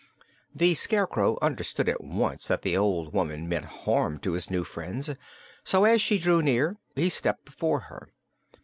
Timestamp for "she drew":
6.01-6.41